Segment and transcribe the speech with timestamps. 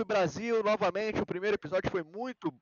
[0.00, 1.20] o Brasil novamente.
[1.20, 2.52] O primeiro episódio foi muito.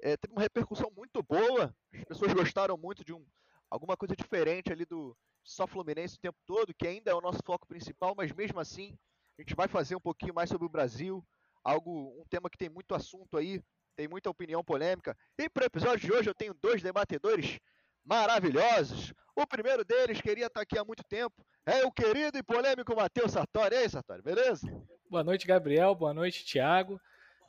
[0.00, 1.74] É, teve uma repercussão muito boa.
[1.92, 3.24] As pessoas gostaram muito de um,
[3.70, 7.40] alguma coisa diferente ali do só Fluminense o tempo todo, que ainda é o nosso
[7.44, 8.98] foco principal, mas mesmo assim
[9.38, 11.24] a gente vai fazer um pouquinho mais sobre o Brasil.
[11.62, 13.62] Algo, um tema que tem muito assunto aí,
[13.96, 15.16] tem muita opinião polêmica.
[15.38, 17.58] E para o episódio de hoje eu tenho dois debatedores
[18.06, 19.12] maravilhosos.
[19.34, 21.44] O primeiro deles queria estar aqui há muito tempo.
[21.66, 23.74] É o querido e polêmico Matheus Sartori.
[23.74, 24.66] E aí, Sartori, beleza?
[25.10, 25.94] Boa noite, Gabriel.
[25.94, 26.98] Boa noite, Thiago.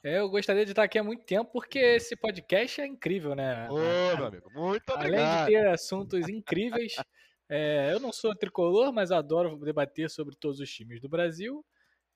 [0.04, 3.70] É, eu gostaria de estar aqui há muito tempo porque esse podcast é incrível, né?
[3.70, 3.78] Ô,
[4.18, 5.22] meu amigo, muito obrigado.
[5.22, 6.96] Além de ter assuntos incríveis,
[7.50, 11.64] é, eu não sou tricolor, mas adoro debater sobre todos os times do Brasil.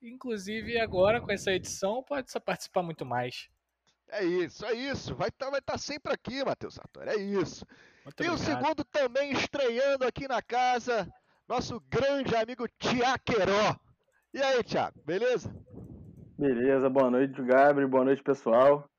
[0.02, 3.48] Inclusive, agora com essa edição, pode participar muito mais.
[4.10, 5.16] É isso, é isso.
[5.16, 7.10] Vai estar tá, vai tá sempre aqui, Matheus Sartori.
[7.10, 7.66] É isso.
[8.04, 8.36] Muito e obrigado.
[8.36, 11.08] o segundo também estreando aqui na casa,
[11.48, 13.76] nosso grande amigo Tiago Queró.
[14.34, 15.54] E aí, Tiago, beleza?
[16.38, 18.90] Beleza, boa noite, Gabriel, boa noite, pessoal.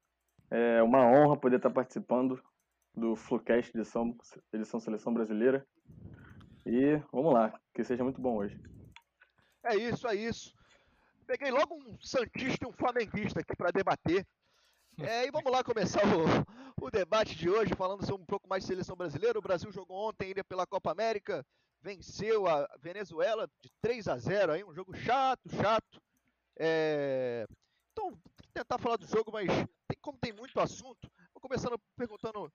[0.50, 2.40] É uma honra poder estar participando
[2.94, 4.16] do Flucast edição,
[4.52, 5.66] edição Seleção Brasileira.
[6.64, 8.60] E vamos lá, que seja muito bom hoje.
[9.64, 10.54] É isso, é isso.
[11.26, 14.24] Peguei logo um Santista e um Flamenguista aqui para debater.
[15.00, 18.68] É, e vamos lá começar o, o, debate de hoje, falando um pouco mais de
[18.68, 19.38] seleção brasileira.
[19.38, 21.44] O Brasil jogou ontem ainda pela Copa América,
[21.80, 26.00] venceu a Venezuela de 3 a 0 aí, um jogo chato, chato.
[26.58, 27.46] É...
[27.92, 28.18] Então,
[28.52, 32.52] tentar falar do jogo, mas tem, como tem muito assunto, vou começando perguntando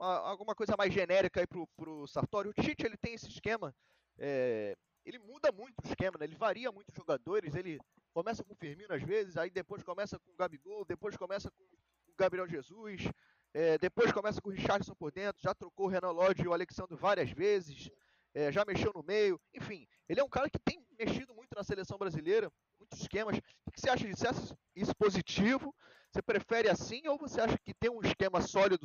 [0.00, 2.48] uma, alguma coisa mais genérica aí pro, pro Sartori.
[2.48, 3.74] O Tite, ele tem esse esquema,
[4.18, 4.74] é...
[5.04, 6.24] ele muda muito o esquema, né?
[6.24, 7.78] ele varia muito os jogadores, ele
[8.18, 11.62] começa com o Firmino às vezes, aí depois começa com o Gabigol, depois começa com
[11.62, 13.08] o Gabriel Jesus,
[13.54, 16.52] é, depois começa com o Richardson por dentro, já trocou o Renan Lodge e o
[16.52, 17.88] Alexandre várias vezes,
[18.34, 21.62] é, já mexeu no meio, enfim, ele é um cara que tem mexido muito na
[21.62, 23.38] seleção brasileira, muitos esquemas.
[23.64, 24.18] O que você acha disso?
[24.18, 25.72] Você acha isso positivo?
[26.10, 28.84] Você prefere assim ou você acha que ter um esquema sólido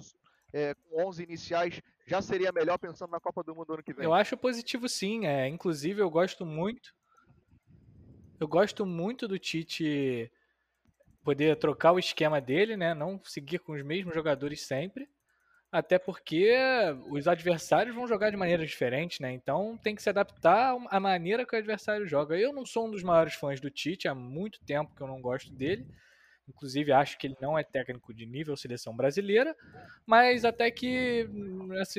[0.53, 4.05] é, com 11 iniciais já seria melhor pensando na Copa do Mundo ano que vem?
[4.05, 6.93] Eu acho positivo sim, é, inclusive eu gosto muito
[8.39, 10.31] eu gosto muito do Tite
[11.23, 12.93] poder trocar o esquema dele, né?
[12.93, 15.07] Não seguir com os mesmos jogadores sempre.
[15.71, 16.55] Até porque
[17.09, 19.31] os adversários vão jogar de maneira diferente, né?
[19.31, 22.37] Então tem que se adaptar à maneira que o adversário joga.
[22.37, 25.19] Eu não sou um dos maiores fãs do Tite, há muito tempo que eu não
[25.19, 25.87] gosto dele.
[26.47, 29.55] Inclusive, acho que ele não é técnico de nível seleção brasileira,
[30.05, 31.27] mas até que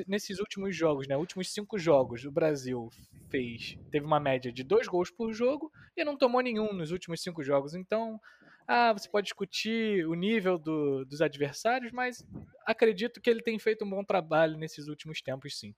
[0.07, 2.91] nesses últimos jogos, né, últimos cinco jogos, o Brasil
[3.31, 7.23] fez, teve uma média de dois gols por jogo e não tomou nenhum nos últimos
[7.23, 7.75] cinco jogos.
[7.75, 8.21] Então,
[8.69, 12.25] ah, você pode discutir o nível do, dos adversários, mas
[12.67, 15.75] acredito que ele tem feito um bom trabalho nesses últimos tempos, sim.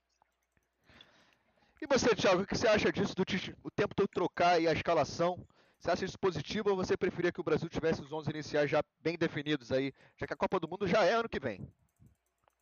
[1.81, 3.23] E você, Thiago, o que você acha disso do
[3.63, 5.39] o tempo todo trocar a escalação?
[5.79, 8.83] Você acha isso positivo ou você preferia que o Brasil tivesse os 11 iniciais já
[9.03, 11.67] bem definidos aí, já que a Copa do Mundo já é ano que vem?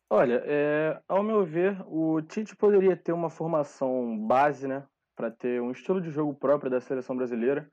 [0.09, 5.61] Olha, é, ao meu ver, o Tite poderia ter uma formação base, né, para ter
[5.61, 7.69] um estilo de jogo próprio da seleção brasileira.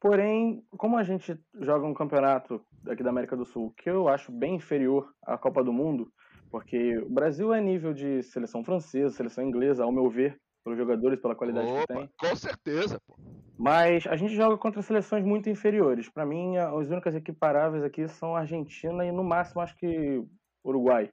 [0.00, 4.30] Porém, como a gente joga um campeonato aqui da América do Sul que eu acho
[4.32, 6.10] bem inferior à Copa do Mundo,
[6.50, 11.20] porque o Brasil é nível de seleção francesa, seleção inglesa, ao meu ver, pelos jogadores,
[11.20, 12.10] pela qualidade Opa, que tem.
[12.18, 13.16] Com certeza, pô.
[13.56, 16.08] Mas a gente joga contra seleções muito inferiores.
[16.08, 20.24] Para mim, as únicas equiparáveis aqui são Argentina e no máximo acho que
[20.64, 21.08] Uruguai.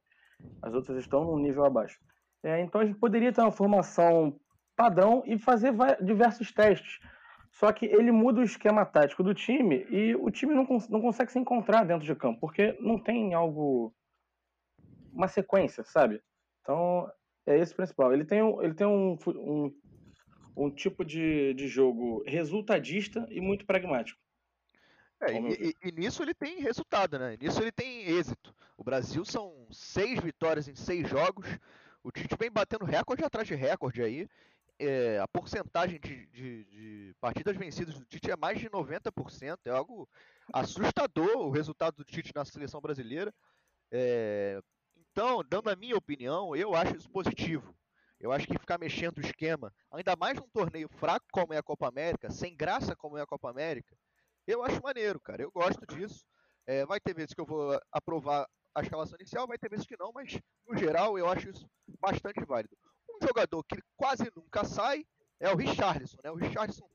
[0.60, 2.00] As outras estão num nível abaixo.
[2.42, 4.36] É, então a gente poderia ter uma formação
[4.74, 5.72] padrão e fazer
[6.02, 6.98] diversos testes.
[7.52, 11.30] Só que ele muda o esquema tático do time e o time não, não consegue
[11.30, 13.94] se encontrar dentro de campo, porque não tem algo.
[15.12, 16.20] uma sequência, sabe?
[16.60, 17.08] Então
[17.46, 18.12] é esse o principal.
[18.12, 19.74] Ele tem, um, ele tem um, um,
[20.56, 24.20] um tipo de, de jogo resultadista e muito pragmático.
[25.20, 27.36] É, e, e, e, nisso ele tem resultado, né?
[27.40, 28.54] Nisso ele tem êxito.
[28.76, 31.46] O Brasil são seis vitórias em seis jogos.
[32.02, 34.28] O Tite vem batendo recorde atrás de recorde aí.
[34.78, 39.58] É, a porcentagem de, de, de, partidas vencidas do Tite é mais de 90%.
[39.64, 40.08] É algo
[40.52, 43.32] assustador o resultado do Tite na seleção brasileira.
[43.90, 44.60] É,
[45.14, 47.72] então, dando a minha opinião, eu acho isso positivo.
[48.18, 51.62] Eu acho que ficar mexendo o esquema, ainda mais num torneio fraco como é a
[51.62, 53.96] Copa América, sem graça como é a Copa América,
[54.44, 55.40] eu acho maneiro, cara.
[55.40, 56.26] Eu gosto disso.
[56.66, 58.44] É, vai ter vezes que eu vou aprovar
[58.74, 61.64] a escalação inicial, vai ter vezes que não, mas no geral eu acho isso
[62.00, 62.76] bastante válido.
[63.08, 65.06] Um jogador que quase nunca sai
[65.38, 66.30] é o Richarlison, né?
[66.32, 66.88] O Richarlison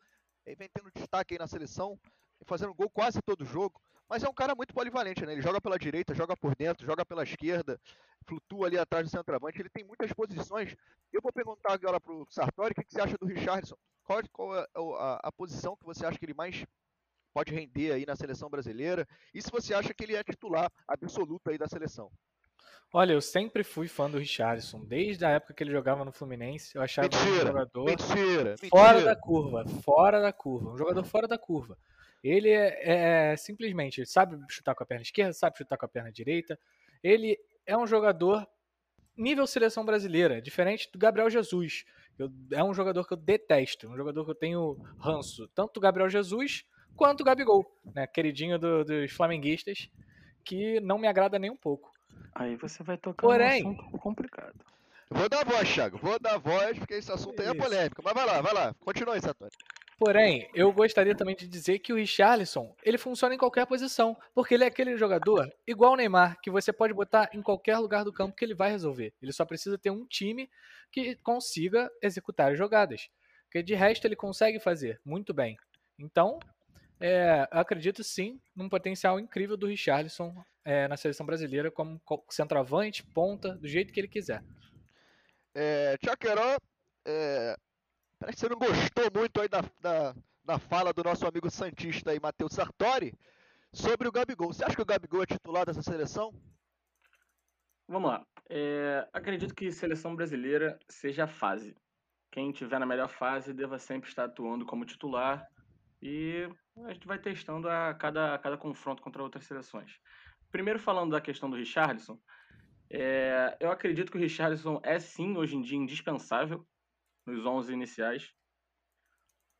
[0.45, 1.98] vem tendo destaque aí na seleção,
[2.45, 3.80] fazendo gol quase todo jogo.
[4.10, 5.34] Mas é um cara muito polivalente, né?
[5.34, 7.80] Ele joga pela direita, joga por dentro, joga pela esquerda,
[8.26, 9.62] flutua ali atrás do centroavante.
[9.62, 10.76] Ele tem muitas posições.
[11.14, 13.78] Eu vou perguntar agora pro Sartori o que, que você acha do Richardson
[14.10, 16.66] qual, qual é a, a, posição que você acha que ele mais
[17.32, 19.08] pode render aí na seleção brasileira?
[19.32, 22.12] E se você acha que ele é titular absoluto aí da seleção?
[22.92, 26.76] Olha, eu sempre fui fã do Richarlison, desde a época que ele jogava no Fluminense.
[26.76, 29.06] Eu achava mentira, um jogador mentira, fora mentira.
[29.06, 31.78] da curva, fora da curva, um jogador fora da curva.
[32.24, 36.12] Ele é, é simplesmente sabe chutar com a perna esquerda, sabe chutar com a perna
[36.12, 36.60] direita.
[37.04, 38.48] Ele é um jogador
[39.16, 41.86] nível seleção brasileira, diferente do Gabriel Jesus.
[42.18, 45.81] Eu, é um jogador que eu detesto, um jogador que eu tenho ranço, tanto o
[45.81, 49.89] Gabriel Jesus quanto o Gabigol, né, queridinho do, dos flamenguistas,
[50.44, 51.92] que não me agrada nem um pouco.
[52.36, 54.56] Aí você vai tocar Porém, um assunto complicado.
[55.10, 55.98] Vou dar voz, Thiago.
[55.98, 58.01] Vou dar voz, porque esse assunto aí é polêmico.
[58.04, 58.75] Mas vai lá, vai lá.
[58.80, 59.51] Continua aí, Satori.
[60.00, 64.54] Porém, eu gostaria também de dizer que o Richarlison, ele funciona em qualquer posição, porque
[64.54, 68.13] ele é aquele jogador igual o Neymar, que você pode botar em qualquer lugar do
[68.13, 69.13] campo que ele vai resolver.
[69.22, 70.50] Ele só precisa ter um time
[70.90, 73.10] que consiga executar as jogadas.
[73.44, 75.57] Porque de resto ele consegue fazer muito bem.
[76.00, 76.40] Então,
[76.98, 83.54] é, acredito sim num potencial incrível do Richarlison é, na seleção brasileira como centroavante, ponta,
[83.56, 84.42] do jeito que ele quiser.
[85.54, 86.56] É, Tchaqueró,
[87.06, 87.57] é,
[88.19, 92.12] parece que você não gostou muito aí da, da, da fala do nosso amigo Santista
[92.12, 93.13] aí, Matheus Sartori,
[93.71, 94.54] sobre o Gabigol.
[94.54, 96.33] Você acha que o Gabigol é titular dessa seleção?
[97.88, 98.25] Vamos lá.
[98.50, 101.75] É, acredito que seleção brasileira seja a fase.
[102.31, 105.48] Quem tiver na melhor fase deva sempre estar atuando como titular
[106.01, 106.48] e
[106.86, 110.00] a gente vai testando a cada, a cada confronto contra outras seleções.
[110.51, 112.19] Primeiro falando da questão do Richarlison,
[112.89, 116.65] é, eu acredito que o Richarlison é sim, hoje em dia, indispensável
[117.25, 118.33] nos 11 iniciais,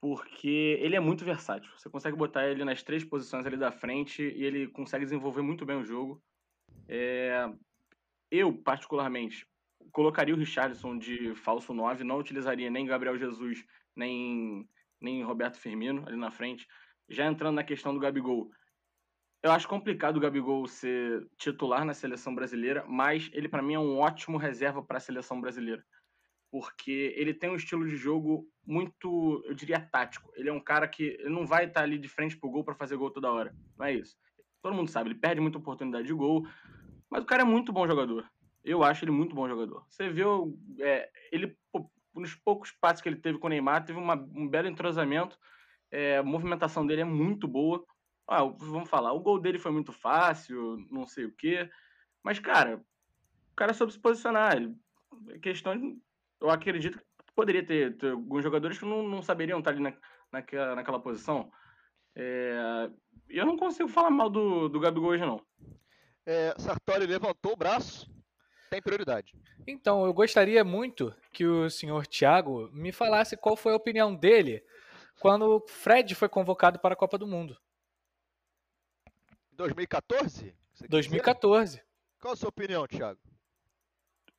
[0.01, 1.71] porque ele é muito versátil.
[1.77, 5.65] Você consegue botar ele nas três posições ali da frente e ele consegue desenvolver muito
[5.65, 6.21] bem o jogo.
[6.88, 7.51] É,
[8.31, 9.45] eu, particularmente,
[9.91, 13.65] colocaria o Richarlison de falso 9, não utilizaria nem Gabriel Jesus,
[13.95, 14.67] nem,
[15.01, 16.67] nem Roberto Firmino ali na frente.
[17.09, 18.51] Já entrando na questão do Gabigol,
[19.41, 23.79] eu acho complicado o Gabigol ser titular na seleção brasileira, mas ele para mim é
[23.79, 25.83] um ótimo reserva para a seleção brasileira.
[26.51, 30.31] Porque ele tem um estilo de jogo muito, eu diria, tático.
[30.36, 32.75] Ele é um cara que não vai estar tá ali de frente pro gol para
[32.75, 33.56] fazer gol toda hora.
[33.78, 34.18] Não é isso.
[34.62, 36.46] Todo mundo sabe, ele perde muita oportunidade de gol,
[37.10, 38.30] mas o cara é muito bom jogador.
[38.63, 39.86] Eu acho ele muito bom jogador.
[39.88, 41.57] Você viu é, ele
[42.13, 45.38] nos poucos passos que ele teve com o Neymar, teve uma, um belo entrosamento.
[45.92, 47.84] É, a movimentação dele é muito boa.
[48.28, 51.69] Ah, vamos falar, o gol dele foi muito fácil, não sei o quê.
[52.24, 52.78] Mas, cara,
[53.51, 54.56] o cara soube se posicionar.
[54.56, 54.75] Ele,
[55.42, 55.98] questão de,
[56.41, 59.94] Eu acredito que poderia ter, ter, alguns jogadores que não, não saberiam estar ali na,
[60.31, 61.51] naquela, naquela posição.
[62.15, 62.89] É,
[63.30, 65.41] eu não consigo falar mal do, do Gabigol hoje, não.
[66.25, 68.09] É, Sartori levantou o braço,
[68.69, 69.33] tem prioridade.
[69.68, 74.63] Então, eu gostaria muito que o senhor Thiago me falasse qual foi a opinião dele
[75.19, 77.57] quando o Fred foi convocado para a Copa do Mundo.
[79.53, 80.56] 2014?
[80.88, 81.81] 2014.
[82.21, 83.19] Qual a sua opinião, Thiago?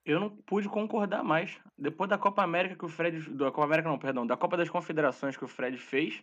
[0.04, 1.58] Eu não pude concordar mais.
[1.76, 3.30] Depois da Copa América que o Fred.
[3.30, 4.26] Da Copa América não, perdão.
[4.26, 6.22] Da Copa das Confederações que o Fred fez,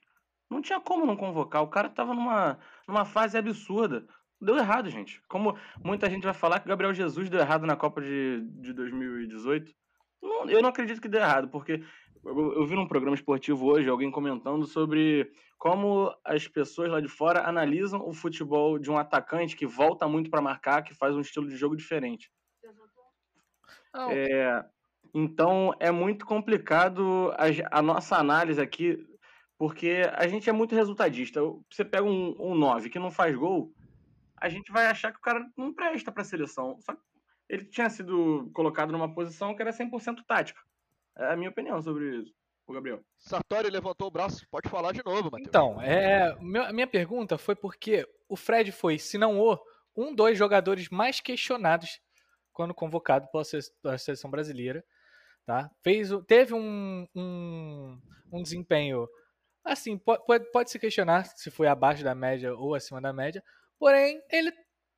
[0.49, 1.61] não tinha como não convocar.
[1.61, 2.57] O cara tava numa,
[2.87, 4.07] numa fase absurda.
[4.39, 5.21] Deu errado, gente.
[5.27, 8.73] Como muita gente vai falar que o Gabriel Jesus deu errado na Copa de, de
[8.73, 9.71] 2018.
[10.21, 11.83] Não, eu não acredito que deu errado, porque
[12.23, 17.07] eu, eu vi num programa esportivo hoje alguém comentando sobre como as pessoas lá de
[17.07, 21.21] fora analisam o futebol de um atacante que volta muito para marcar, que faz um
[21.21, 22.29] estilo de jogo diferente.
[24.11, 24.63] É,
[25.13, 28.97] então é muito complicado a, a, nossa análise aqui,
[29.57, 31.41] porque a gente é muito resultadista.
[31.71, 33.73] Você pega um, um 9 que não faz gol,
[34.39, 36.77] a gente vai achar que o cara não presta para a seleção.
[36.81, 37.01] Só que
[37.49, 40.61] ele tinha sido colocado numa posição que era 100% tática.
[41.17, 42.33] É a minha opinião sobre isso,
[42.67, 43.01] o Gabriel.
[43.17, 45.47] Sartori levantou o braço, pode falar de novo, Matheus.
[45.47, 49.57] Então, é, a minha pergunta foi porque o Fred foi, se não o,
[49.95, 51.99] um dos jogadores mais questionados
[52.57, 54.83] quando convocado pela seleção brasileira.
[55.45, 55.69] Tá?
[55.83, 58.01] Fez, teve um, um,
[58.33, 59.07] um desempenho
[59.63, 63.43] assim, pode, pode se questionar se foi abaixo da média ou acima da média,
[63.77, 64.51] porém ele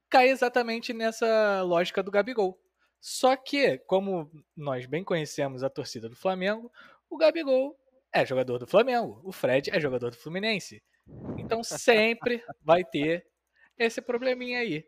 [0.09, 2.57] cai exatamente nessa lógica do Gabigol.
[3.01, 6.71] Só que, como nós bem conhecemos a torcida do Flamengo,
[7.09, 7.77] o Gabigol
[8.11, 10.81] é jogador do Flamengo, o Fred é jogador do Fluminense.
[11.37, 13.27] Então sempre vai ter
[13.77, 14.85] esse probleminha aí.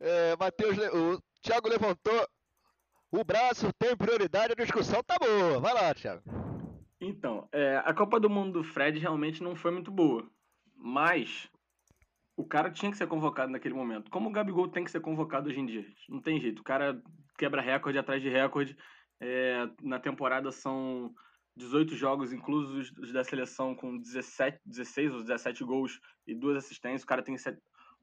[0.00, 0.76] É, Matheus,
[1.42, 2.28] Thiago levantou
[3.10, 5.60] o braço, tem prioridade, a discussão tá boa.
[5.60, 6.22] Vai lá, Thiago.
[7.00, 10.24] Então, é, a Copa do Mundo do Fred realmente não foi muito boa.
[10.76, 11.50] Mas
[12.36, 14.10] o cara tinha que ser convocado naquele momento.
[14.10, 15.84] Como o Gabigol tem que ser convocado hoje em dia.
[16.08, 16.60] Não tem jeito.
[16.60, 17.02] O cara
[17.36, 18.76] quebra recorde atrás de recorde.
[19.20, 21.12] É, na temporada são
[21.56, 27.02] 18 jogos, inclusos os da seleção, com 17, 16 ou 17 gols e duas assistências.
[27.02, 27.36] O cara tem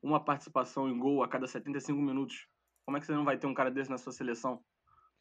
[0.03, 2.47] uma participação em gol a cada 75 minutos.
[2.89, 4.63] Como é que você não vai ter um cara desse na sua seleção?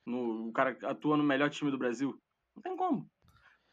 [0.07, 2.19] No, o cara atua no melhor time do Brasil?
[2.57, 3.07] Não tem como.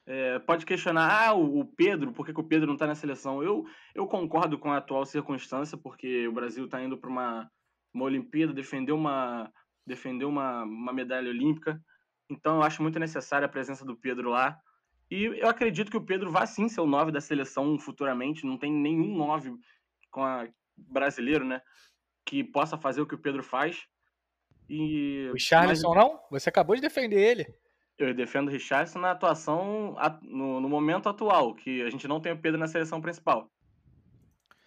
[0.05, 2.93] É, pode questionar, ah, o, o Pedro, por que, que, o Pedro não está na
[2.93, 3.41] seleção?
[3.41, 7.49] Eu, eu concordo com a atual circunstância, porque o Brasil está indo para uma,
[7.93, 9.49] uma Olimpíada, defender uma,
[9.87, 11.81] defender uma, uma medalha olímpica.
[12.29, 14.59] Então eu acho muito necessária a presença do Pedro lá.
[15.09, 18.45] E eu acredito que o Pedro vai sim ser o 9 da seleção futuramente.
[18.45, 19.55] Não tem nenhum 9
[20.11, 21.61] com a brasileiro, né?
[22.25, 23.85] Que possa fazer o que o Pedro faz.
[24.67, 25.29] E...
[25.33, 26.03] O Charleston Mas...
[26.03, 26.19] não?
[26.31, 27.45] Você acabou de defender ele.
[27.97, 32.33] Eu defendo o Richardson na atuação no, no, momento atual, que a gente não tem
[32.33, 33.49] o Pedro na seleção principal.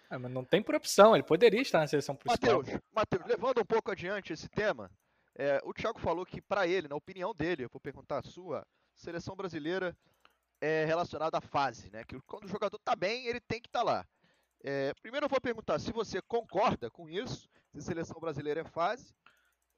[0.09, 2.57] É, mas não tem por opção, ele poderia estar na seleção principal.
[2.57, 4.89] Matheus, Mateus, levando um pouco adiante esse tema,
[5.35, 8.65] é, o Thiago falou que, para ele, na opinião dele, eu vou perguntar a sua,
[8.95, 9.95] seleção brasileira
[10.61, 12.03] é relacionada à fase, né?
[12.03, 14.07] Que quando o jogador está bem, ele tem que estar tá lá.
[14.63, 19.15] É, primeiro eu vou perguntar se você concorda com isso, se seleção brasileira é fase.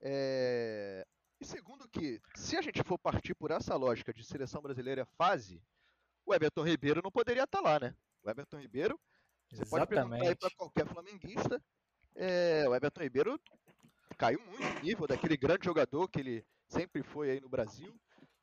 [0.02, 1.06] É,
[1.40, 5.62] e segundo que, se a gente for partir por essa lógica de seleção brasileira fase,
[6.26, 7.96] o Everton Ribeiro não poderia estar lá, né?
[8.24, 9.00] O Everton Ribeiro,
[9.50, 9.70] você Exatamente.
[9.70, 11.64] pode perguntar aí para qualquer flamenguista,
[12.16, 13.40] é, o Everton Ribeiro
[14.18, 17.94] caiu muito o nível daquele grande jogador que ele sempre foi aí no Brasil,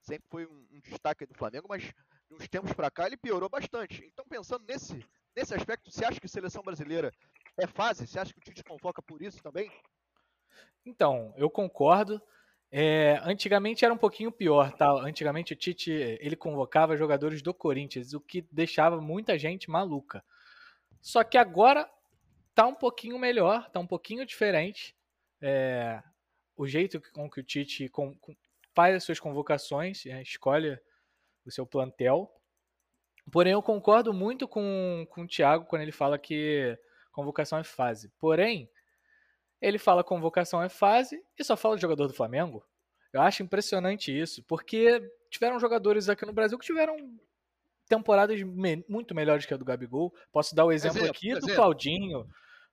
[0.00, 3.48] sempre foi um, um destaque do Flamengo, mas de uns tempos para cá ele piorou
[3.48, 4.04] bastante.
[4.04, 5.04] Então, pensando nesse,
[5.38, 7.12] nesse aspecto, você acha que seleção brasileira
[7.56, 8.06] é fase?
[8.06, 9.70] Você acha que o Tite convoca por isso também?
[10.84, 12.20] Então, eu concordo.
[12.70, 14.90] É, antigamente era um pouquinho pior, tá?
[14.90, 20.24] Antigamente o Tite ele convocava jogadores do Corinthians, o que deixava muita gente maluca.
[21.00, 21.88] Só que agora
[22.54, 24.94] tá um pouquinho melhor, tá um pouquinho diferente.
[25.40, 26.02] É,
[26.56, 28.36] o jeito com que o Tite com, com,
[28.74, 30.78] faz as suas convocações, é, escolhe
[31.46, 32.28] o seu plantel.
[33.30, 36.78] Porém, eu concordo muito com, com o Thiago quando ele fala que
[37.12, 38.10] convocação é fase.
[38.18, 38.70] Porém,
[39.60, 42.64] ele fala convocação é fase e só fala de jogador do Flamengo.
[43.12, 46.96] Eu acho impressionante isso, porque tiveram jogadores aqui no Brasil que tiveram
[47.88, 50.14] temporadas me muito melhores que a do Gabigol.
[50.30, 51.48] Posso dar o exemplo, exemplo aqui exemplo.
[51.48, 52.26] do Claudinho,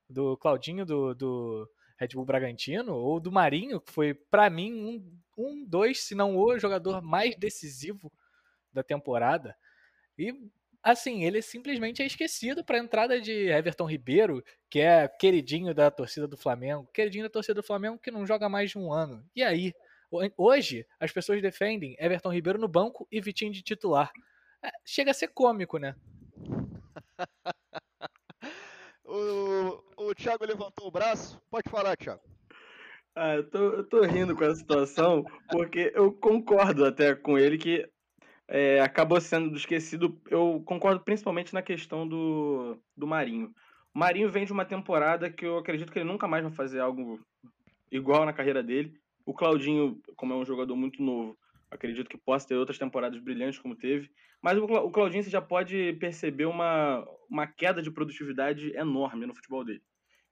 [0.08, 5.20] do Claudinho do, do Red Bull Bragantino, ou do Marinho, que foi, para mim, um,
[5.36, 8.12] um, dois, se não o jogador mais decisivo
[8.72, 9.56] da temporada.
[10.18, 10.34] E
[10.82, 15.90] assim, ele simplesmente é esquecido para a entrada de Everton Ribeiro, que é queridinho da
[15.90, 19.24] torcida do Flamengo, queridinho da torcida do Flamengo que não joga mais de um ano.
[19.34, 19.74] E aí?
[20.36, 24.12] Hoje, as pessoas defendem Everton Ribeiro no banco e Vitinho de titular.
[24.62, 25.96] É, chega a ser cômico, né?
[29.04, 31.42] o, o Thiago levantou o braço.
[31.50, 32.22] Pode falar, Thiago.
[33.16, 37.58] Ah, eu tô, eu tô rindo com essa situação, porque eu concordo até com ele
[37.58, 37.90] que
[38.48, 40.20] é, acabou sendo esquecido.
[40.30, 43.52] Eu concordo principalmente na questão do, do Marinho.
[43.94, 46.80] O Marinho vem de uma temporada que eu acredito que ele nunca mais vai fazer
[46.80, 47.20] algo
[47.90, 48.94] igual na carreira dele.
[49.24, 51.36] O Claudinho, como é um jogador muito novo,
[51.70, 54.10] acredito que possa ter outras temporadas brilhantes como teve.
[54.40, 59.64] Mas o Claudinho você já pode perceber uma, uma queda de produtividade enorme no futebol
[59.64, 59.82] dele.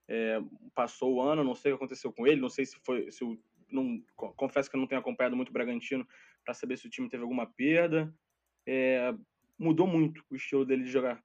[0.06, 0.40] É,
[0.74, 3.10] passou o ano, não sei o que aconteceu com ele, não sei se foi.
[3.10, 3.38] Se o,
[3.74, 4.02] não,
[4.36, 6.06] confesso que eu não tenho acompanhado muito o Bragantino
[6.44, 8.14] para saber se o time teve alguma perda.
[8.66, 9.12] É,
[9.58, 11.22] mudou muito o estilo dele de jogar.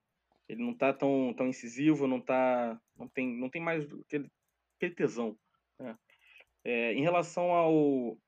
[0.48, 2.80] Ele não tá tão, tão incisivo, não tá.
[2.96, 4.28] Não tem, não tem mais aquele,
[4.76, 5.38] aquele tesão.
[5.78, 5.96] Né?
[6.64, 8.18] É, em relação ao,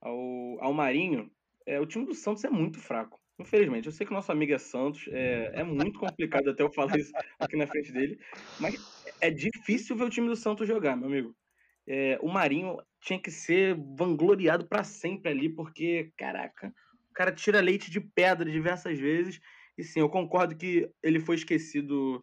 [0.00, 1.30] ao, ao Marinho,
[1.66, 3.20] é, o time do Santos é muito fraco.
[3.38, 6.72] Infelizmente, eu sei que o nosso amigo é Santos, é, é muito complicado até eu
[6.72, 8.18] falar isso aqui na frente dele,
[8.58, 8.74] mas
[9.20, 11.36] é difícil ver o time do Santos jogar, meu amigo.
[11.86, 16.74] É, o Marinho tinha que ser vangloriado para sempre ali, porque, caraca,
[17.08, 19.40] o cara tira leite de pedra diversas vezes.
[19.78, 22.22] E sim, eu concordo que ele foi esquecido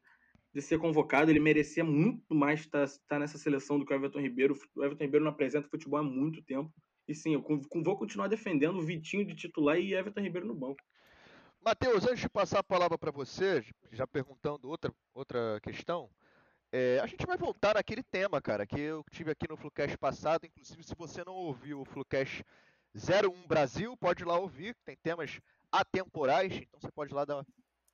[0.54, 4.20] de ser convocado, ele merecia muito mais estar, estar nessa seleção do que o Everton
[4.20, 4.56] Ribeiro.
[4.76, 6.70] O Everton Ribeiro não apresenta futebol há muito tempo.
[7.08, 10.84] E sim, eu vou continuar defendendo o Vitinho de titular e Everton Ribeiro no banco.
[11.64, 16.10] Matheus, antes de passar a palavra para você, já perguntando outra, outra questão,
[16.76, 20.44] é, a gente vai voltar naquele tema, cara, que eu tive aqui no Flucast passado.
[20.44, 22.44] Inclusive, se você não ouviu o Flucast
[22.96, 25.40] 01 Brasil, pode ir lá ouvir, tem temas
[25.72, 27.46] atemporais, então você pode ir lá dar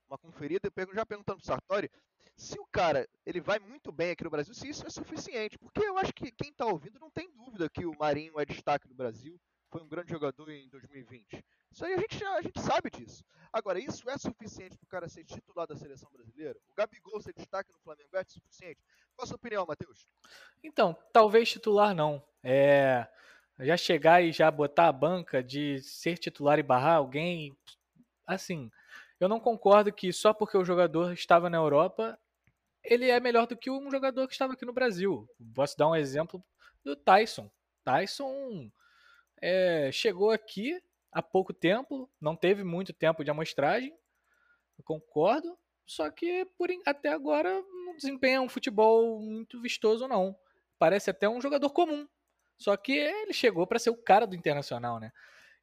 [0.10, 0.72] uma conferida.
[0.74, 1.92] Eu já perguntando pro Sartori
[2.38, 5.60] se o cara ele vai muito bem aqui no Brasil, se isso é suficiente.
[5.60, 8.88] Porque eu acho que quem está ouvindo não tem dúvida que o Marinho é destaque
[8.88, 9.38] no Brasil,
[9.70, 11.44] foi um grande jogador em 2020.
[11.72, 13.24] Isso aí a gente, a gente sabe disso.
[13.52, 16.60] Agora, isso é suficiente para o cara ser titular da seleção brasileira?
[16.70, 18.80] O Gabigol ser destaque no Flamengo é suficiente?
[19.16, 20.08] Qual a sua opinião, Matheus?
[20.64, 22.24] Então, talvez titular não.
[22.44, 23.08] É,
[23.60, 27.58] já chegar e já botar a banca de ser titular e barrar alguém,
[28.26, 28.72] assim,
[29.20, 32.18] eu não concordo que só porque o jogador estava na Europa,
[32.84, 35.28] ele é melhor do que um jogador que estava aqui no Brasil.
[35.54, 36.44] Posso dar um exemplo
[36.84, 37.52] do Tyson.
[37.84, 38.72] Tyson
[39.42, 43.94] é, chegou aqui há pouco tempo, não teve muito tempo de amostragem,
[44.84, 50.36] concordo, só que por, até agora não desempenha um futebol muito vistoso, não.
[50.78, 52.08] Parece até um jogador comum.
[52.58, 55.12] Só que ele chegou para ser o cara do Internacional, né?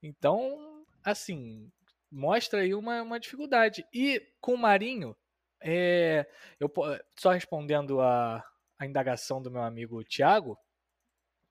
[0.03, 1.71] Então, assim,
[2.11, 3.87] mostra aí uma, uma dificuldade.
[3.93, 5.17] E com o Marinho,
[5.61, 6.27] é,
[6.59, 6.73] eu,
[7.19, 8.45] só respondendo a,
[8.79, 10.59] a indagação do meu amigo Thiago,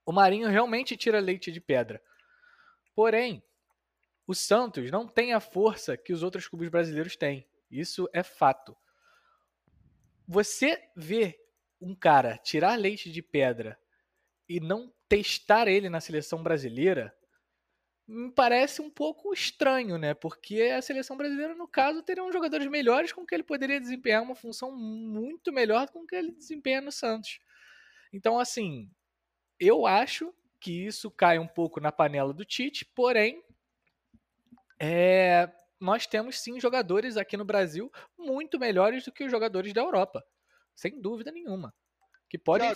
[0.05, 2.01] o Marinho realmente tira leite de pedra.
[2.93, 3.41] Porém,
[4.27, 7.47] o Santos não tem a força que os outros clubes brasileiros têm.
[7.69, 8.75] Isso é fato.
[10.27, 11.39] Você vê
[11.79, 13.79] um cara tirar leite de pedra
[14.47, 17.15] e não testar ele na seleção brasileira
[18.07, 20.13] me parece um pouco estranho, né?
[20.13, 24.21] Porque a seleção brasileira, no caso, teria uns jogadores melhores com que ele poderia desempenhar
[24.21, 27.39] uma função muito melhor com que ele desempenha no Santos.
[28.13, 28.91] Então, assim,
[29.59, 33.43] eu acho que isso cai um pouco na panela do Tite, porém,
[34.79, 39.81] é, nós temos sim jogadores aqui no Brasil muito melhores do que os jogadores da
[39.81, 40.23] Europa,
[40.75, 41.73] sem dúvida nenhuma,
[42.29, 42.73] que podem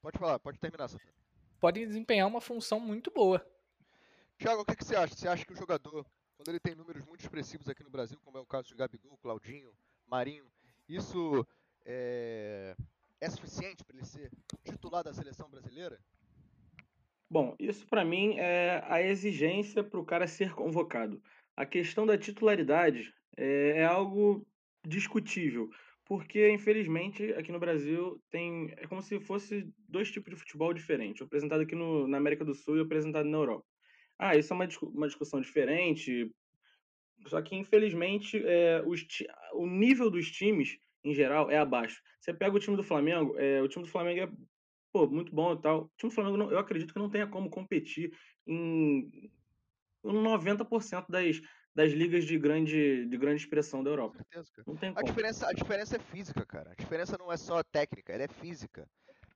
[0.00, 1.12] pode falar, pode terminar, Safira.
[1.58, 3.44] podem desempenhar uma função muito boa.
[4.38, 5.14] Tiago, o que, que, você acha?
[5.14, 8.36] Você acha que o jogador, quando ele tem números muito expressivos aqui no Brasil, como
[8.36, 9.72] é o caso de Gabigol, Claudinho,
[10.06, 10.46] Marinho,
[10.88, 11.44] isso
[11.84, 12.76] é,
[13.20, 14.30] é suficiente para ele ser
[14.62, 15.98] titular da seleção brasileira?
[17.28, 21.20] Bom, isso para mim é a exigência para o cara ser convocado.
[21.56, 24.46] A questão da titularidade é, é algo
[24.86, 25.68] discutível,
[26.04, 31.20] porque infelizmente aqui no Brasil tem é como se fosse dois tipos de futebol diferentes,
[31.20, 33.66] apresentado aqui no, na América do Sul e apresentado na Europa.
[34.18, 36.30] Ah, isso é uma, uma discussão diferente,
[37.26, 39.04] só que infelizmente é, os,
[39.52, 42.00] o nível dos times em geral é abaixo.
[42.20, 44.30] Você pega o time do Flamengo, é, o time do Flamengo é
[44.92, 45.84] pô, muito bom e tal.
[45.84, 49.30] O time do Flamengo, não, eu acredito que não tenha como competir em
[50.04, 51.40] 90% das,
[51.74, 54.16] das ligas de grande, de grande expressão da Europa.
[54.16, 55.04] Certeza, não tem como.
[55.04, 56.72] A diferença, a diferença é física, cara.
[56.72, 58.88] A diferença não é só técnica, ela é física.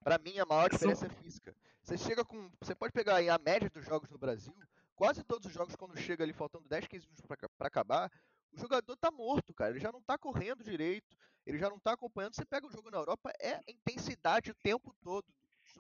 [0.03, 1.55] Para mim, a maior diferença é física.
[1.83, 2.51] Você chega com.
[2.61, 4.55] Você pode pegar aí a média dos jogos no Brasil,
[4.95, 8.11] quase todos os jogos, quando chega ali faltando 10, 15 minutos para acabar,
[8.53, 9.71] o jogador tá morto, cara.
[9.71, 12.35] Ele já não tá correndo direito, ele já não tá acompanhando.
[12.35, 15.27] Você pega o jogo na Europa, é intensidade o tempo todo,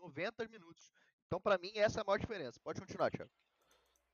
[0.00, 0.92] 90 minutos.
[1.26, 2.58] Então, para mim, essa é a maior diferença.
[2.62, 3.30] Pode continuar, Thiago.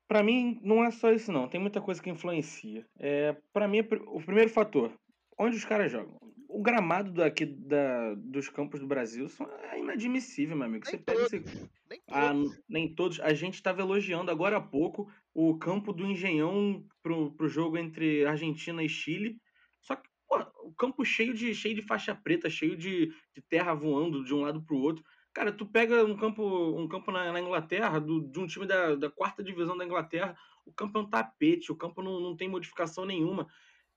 [0.07, 1.49] Para mim, não é só isso, não.
[1.49, 2.87] Tem muita coisa que influencia.
[2.97, 4.93] É, para mim, o primeiro fator,
[5.37, 6.17] onde os caras jogam
[6.49, 10.85] o gramado daqui da, dos campos do Brasil são, é inadmissível, meu amigo.
[10.85, 11.69] Nem você todos, esse...
[11.89, 12.61] nem, ah, todos.
[12.67, 13.19] Nem todos.
[13.19, 18.25] A gente estava elogiando agora há pouco o campo do Engenhão pro, pro jogo entre
[18.25, 19.39] Argentina e Chile.
[19.81, 23.73] Só que, pô, o campo cheio de, cheio de faixa preta, cheio de, de terra
[23.73, 25.03] voando de um lado pro outro.
[25.37, 26.41] Cara, tu pega um campo,
[26.75, 30.35] um campo na, na Inglaterra, do, de um time da, da quarta divisão da Inglaterra,
[30.65, 33.47] o campo é um tapete, o campo não, não tem modificação nenhuma.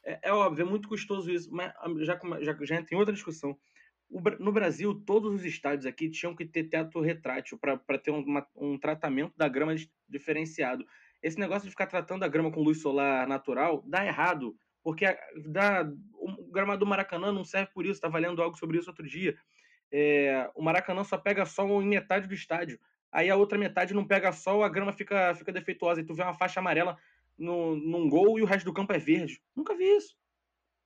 [0.05, 3.15] É, é óbvio, é muito custoso isso, mas ah, já, já, já entra em outra
[3.15, 3.57] discussão.
[4.11, 8.47] O, no Brasil, todos os estádios aqui tinham que ter teto retrátil para ter uma,
[8.55, 9.75] um tratamento da grama
[10.07, 10.85] diferenciado.
[11.23, 15.19] Esse negócio de ficar tratando a grama com luz solar natural dá errado, porque a,
[15.47, 17.95] dá, o gramado do Maracanã não serve por isso.
[17.95, 19.35] Estava lendo algo sobre isso outro dia.
[19.93, 22.79] É, o Maracanã só pega sol em metade do estádio.
[23.13, 26.01] Aí a outra metade não pega sol, a grama fica, fica defeituosa.
[26.01, 26.97] E tu vê uma faixa amarela
[27.37, 29.43] no, num gol e o resto do campo é verde.
[29.55, 30.17] Nunca vi isso.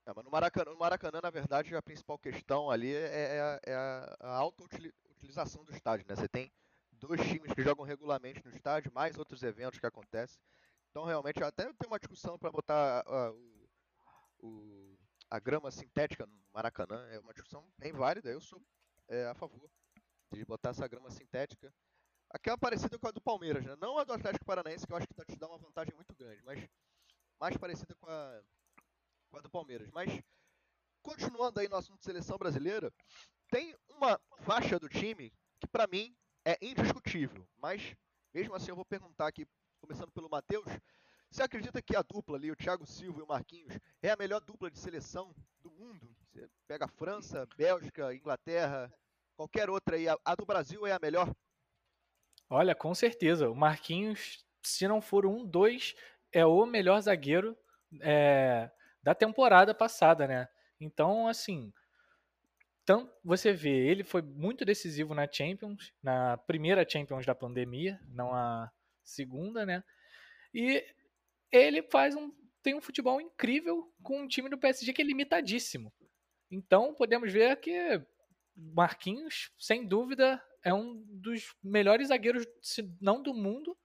[0.06, 3.74] É, no Maracanã, no Maracanã, na verdade, a principal questão ali é, é, é
[4.20, 4.64] a alta
[5.16, 6.06] utilização do estádio.
[6.08, 6.14] Né?
[6.14, 6.52] Você tem
[6.92, 10.38] dois times que jogam regularmente no estádio, mais outros eventos que acontecem.
[10.90, 13.68] Então, realmente, até tem uma discussão para botar uh,
[14.38, 14.96] o,
[15.30, 17.06] a grama sintética no Maracanã.
[17.10, 18.30] É uma discussão bem válida.
[18.30, 18.62] Eu sou
[19.08, 19.70] é, a favor
[20.32, 21.72] de botar essa grama sintética
[22.34, 23.76] Aquela parecida com a do Palmeiras, né?
[23.80, 26.42] Não a do Atlético Paranaense, que eu acho que te dá uma vantagem muito grande,
[26.42, 26.68] mas
[27.38, 28.42] mais parecida com a,
[29.30, 29.88] com a do Palmeiras.
[29.92, 30.20] Mas,
[31.00, 32.92] continuando aí no assunto de seleção brasileira,
[33.52, 36.12] tem uma faixa do time que, para mim,
[36.44, 37.46] é indiscutível.
[37.56, 37.94] Mas,
[38.32, 39.46] mesmo assim, eu vou perguntar aqui,
[39.80, 40.66] começando pelo Matheus,
[41.30, 44.40] você acredita que a dupla ali, o Thiago Silva e o Marquinhos, é a melhor
[44.40, 45.32] dupla de seleção
[45.74, 46.14] mundo?
[46.32, 48.92] Você pega França, Bélgica, Inglaterra,
[49.36, 51.34] qualquer outra aí, a do Brasil é a melhor?
[52.48, 53.50] Olha, com certeza.
[53.50, 55.94] O Marquinhos, se não for um, dois,
[56.32, 57.56] é o melhor zagueiro
[58.00, 58.70] é,
[59.02, 60.48] da temporada passada, né?
[60.80, 61.72] Então, assim,
[62.84, 68.34] então, você vê, ele foi muito decisivo na Champions, na primeira Champions da pandemia, não
[68.34, 68.70] a
[69.02, 69.82] segunda, né?
[70.52, 70.84] E
[71.50, 72.30] ele faz um
[72.64, 75.92] tem um futebol incrível com um time do PSG que é limitadíssimo.
[76.50, 78.02] Então podemos ver que
[78.56, 83.76] Marquinhos, sem dúvida, é um dos melhores zagueiros, se não do mundo,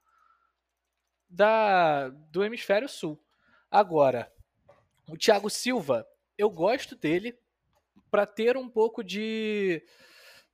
[1.30, 3.22] da, do hemisfério sul.
[3.70, 4.32] Agora,
[5.10, 7.38] o Thiago Silva, eu gosto dele
[8.10, 9.84] para ter um pouco de,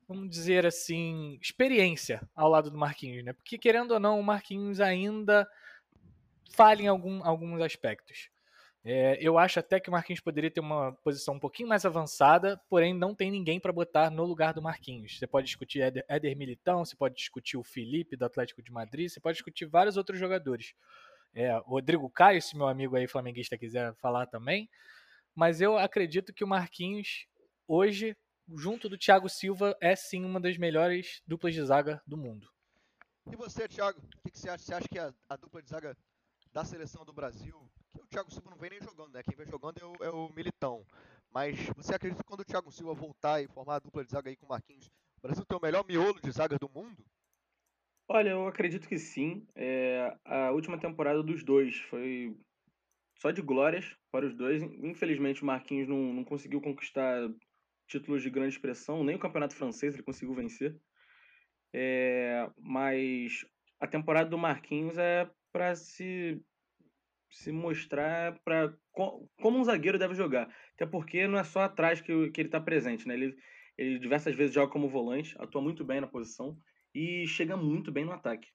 [0.08, 3.32] vamos dizer assim, experiência ao lado do Marquinhos, né?
[3.32, 5.48] Porque querendo ou não, o Marquinhos ainda
[6.50, 8.30] falha em algum, alguns aspectos.
[8.88, 12.56] É, eu acho até que o Marquinhos poderia ter uma posição um pouquinho mais avançada,
[12.68, 15.18] porém não tem ninguém para botar no lugar do Marquinhos.
[15.18, 19.08] Você pode discutir Éder, Éder, Militão, você pode discutir o Felipe do Atlético de Madrid,
[19.08, 20.72] você pode discutir vários outros jogadores.
[21.34, 24.70] É, Rodrigo Caio, se meu amigo aí flamenguista quiser falar também.
[25.34, 27.26] Mas eu acredito que o Marquinhos,
[27.66, 28.16] hoje,
[28.54, 32.48] junto do Thiago Silva, é sim uma das melhores duplas de zaga do mundo.
[33.32, 34.64] E você, Thiago, o que, que, você acha?
[34.64, 35.96] Você acha que a, a dupla de zaga
[36.56, 37.54] da seleção do Brasil
[37.92, 39.22] o Thiago Silva não vem nem jogando, né?
[39.22, 40.86] Quem vem jogando é o, é o, Militão.
[41.30, 44.30] Mas você acredita que quando o Thiago Silva voltar e formar a dupla de zaga
[44.30, 44.86] aí com o Marquinhos,
[45.18, 47.04] o Brasil tem o melhor miolo de zaga do mundo?
[48.08, 49.46] Olha, eu acredito que sim.
[49.54, 52.34] É, a última temporada dos dois foi
[53.16, 54.62] só de glórias para os dois.
[54.62, 57.28] Infelizmente, o Marquinhos não, não conseguiu conquistar
[57.86, 60.74] títulos de grande expressão, nem o campeonato francês ele conseguiu vencer.
[61.74, 63.44] É, mas
[63.78, 66.38] a temporada do Marquinhos é para se
[67.30, 70.54] se mostrar para como um zagueiro deve jogar.
[70.74, 73.14] Até porque não é só atrás que, que ele está presente, né?
[73.14, 73.36] Ele,
[73.76, 76.58] ele diversas vezes joga como volante, atua muito bem na posição
[76.94, 78.48] e chega muito bem no ataque.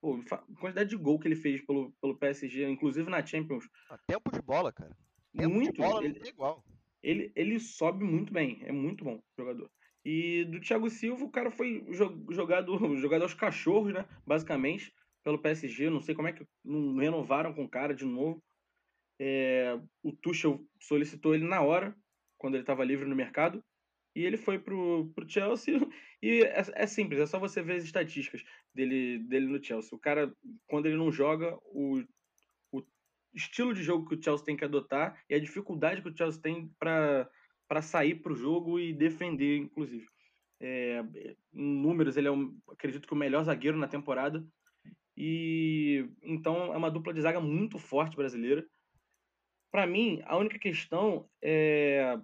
[0.00, 3.68] Pô, a quantidade de gol que ele fez pelo, pelo PSG, inclusive na Champions.
[3.90, 4.96] A tempo de bola, cara.
[5.36, 6.64] Tempo muito, de bola ele, não tem igual.
[7.02, 9.70] Ele, ele sobe muito bem, é muito bom jogador.
[10.04, 11.86] E do Thiago Silva, o cara foi
[12.30, 14.06] jogado, jogado aos cachorros, né?
[14.26, 14.90] Basicamente
[15.24, 15.90] pelo PSG.
[15.90, 18.42] Não sei como é que não renovaram com o cara de novo.
[19.18, 21.94] É, o Tuchel solicitou ele na hora,
[22.38, 23.62] quando ele estava livre no mercado,
[24.16, 25.74] e ele foi pro, pro Chelsea.
[26.22, 29.96] E é, é, simples, é só você ver as estatísticas dele, dele no Chelsea.
[29.96, 30.30] O cara,
[30.66, 32.04] quando ele não joga, o,
[32.70, 32.82] o
[33.32, 36.42] estilo de jogo que o Chelsea tem que adotar e a dificuldade que o Chelsea
[36.42, 40.06] tem para sair para o jogo e defender, inclusive.
[40.60, 41.02] É,
[41.54, 44.46] em números, ele é, um, acredito que o melhor zagueiro na temporada.
[45.22, 48.66] E então é uma dupla de zaga muito forte brasileira.
[49.70, 52.18] Para mim, a única questão é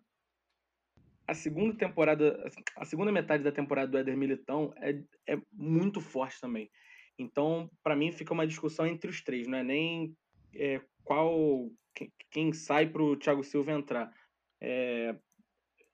[1.26, 6.40] a segunda temporada, a segunda metade da temporada do Éder Militão é, é muito forte
[6.40, 6.70] também.
[7.18, 10.16] Então, para mim, fica uma discussão entre os três, não é nem
[10.54, 11.70] é, qual
[12.30, 14.10] quem, sai para o Thiago Silva entrar.
[14.58, 15.14] É,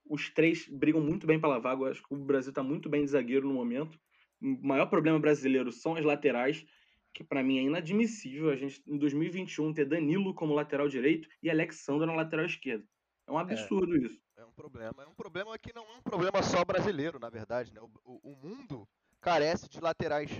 [0.08, 1.82] os três brigam muito bem pela vaga.
[1.82, 3.98] Eu acho que o Brasil está muito bem de zagueiro no momento.
[4.40, 6.64] O maior problema brasileiro são as laterais
[7.12, 11.51] que para mim é inadmissível a gente, em 2021, ter Danilo como lateral direito e
[11.51, 12.85] Alexandre na lateral esquerda.
[13.27, 13.42] É um é.
[13.42, 14.20] absurdo é, isso.
[14.37, 15.03] É um problema.
[15.03, 17.72] É um problema que não é um problema só brasileiro, na verdade.
[17.72, 17.81] Né?
[17.81, 18.88] O, o, o mundo
[19.20, 20.31] carece de laterais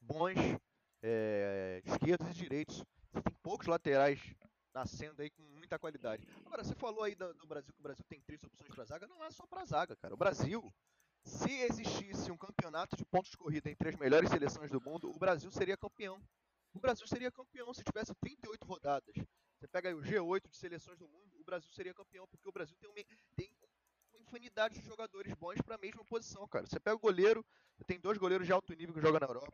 [0.00, 0.38] bons,
[1.02, 2.84] é, esquerdos e direitos.
[3.12, 4.20] Você tem poucos laterais
[4.72, 6.26] nascendo aí com muita qualidade.
[6.46, 9.06] Agora, você falou aí do, do Brasil que o Brasil tem três opções para zaga.
[9.06, 10.14] Não é só para zaga, cara.
[10.14, 10.62] O Brasil
[11.24, 15.18] se existisse um campeonato de pontos de corrida entre as melhores seleções do mundo, o
[15.18, 16.20] Brasil seria campeão.
[16.72, 19.14] O Brasil seria campeão se tivesse 38 rodadas.
[19.58, 22.52] Você pega aí o G8 de seleções do mundo, o Brasil seria campeão, porque o
[22.52, 22.96] Brasil tem, uma,
[23.36, 23.52] tem
[24.12, 26.66] uma infinidade de jogadores bons para a mesma posição, cara.
[26.66, 27.44] Você pega o goleiro,
[27.76, 29.52] você tem dois goleiros de alto nível que jogam na Europa.